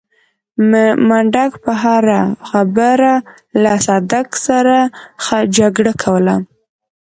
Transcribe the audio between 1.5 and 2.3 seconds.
به پر هره